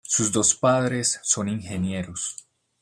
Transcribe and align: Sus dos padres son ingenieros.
Sus 0.03 0.31
dos 0.31 0.55
padres 0.55 1.19
son 1.21 1.47
ingenieros. 1.47 2.47